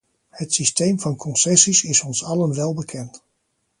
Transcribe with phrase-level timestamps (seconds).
[0.29, 3.23] Het systeem van concessies is ons allen welbekend.